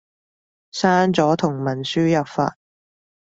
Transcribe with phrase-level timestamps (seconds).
[0.71, 2.57] 刪咗同文輸入法